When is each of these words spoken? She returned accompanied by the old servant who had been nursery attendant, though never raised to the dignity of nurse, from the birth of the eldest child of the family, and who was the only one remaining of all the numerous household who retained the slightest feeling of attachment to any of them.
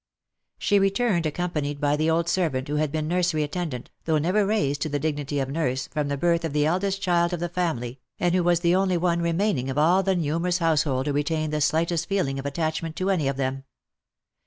She 0.57 0.79
returned 0.79 1.27
accompanied 1.27 1.79
by 1.79 1.95
the 1.95 2.09
old 2.09 2.27
servant 2.27 2.67
who 2.67 2.77
had 2.77 2.91
been 2.91 3.07
nursery 3.07 3.43
attendant, 3.43 3.91
though 4.05 4.17
never 4.17 4.47
raised 4.47 4.81
to 4.81 4.89
the 4.89 4.97
dignity 4.97 5.37
of 5.39 5.47
nurse, 5.47 5.85
from 5.89 6.07
the 6.07 6.17
birth 6.17 6.43
of 6.43 6.53
the 6.53 6.65
eldest 6.65 7.03
child 7.03 7.33
of 7.33 7.39
the 7.39 7.47
family, 7.47 7.99
and 8.19 8.33
who 8.33 8.43
was 8.43 8.61
the 8.61 8.73
only 8.73 8.97
one 8.97 9.21
remaining 9.21 9.69
of 9.69 9.77
all 9.77 10.01
the 10.01 10.15
numerous 10.15 10.57
household 10.57 11.05
who 11.05 11.13
retained 11.13 11.53
the 11.53 11.61
slightest 11.61 12.09
feeling 12.09 12.39
of 12.39 12.47
attachment 12.47 12.95
to 12.95 13.11
any 13.11 13.27
of 13.27 13.37
them. 13.37 13.63